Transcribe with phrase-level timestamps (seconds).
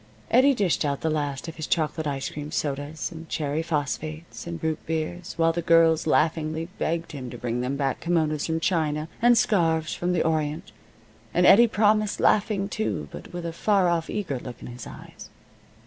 [0.31, 4.57] Eddie dished out the last of his chocolate ice cream sodas and cherry phosphates and
[4.63, 9.07] root beers, while the girls laughingly begged him to bring them back kimonos from China,
[9.21, 10.71] and scarves from the Orient,
[11.35, 15.29] and Eddie promised, laughing, too, but with a far off, eager look in his eyes.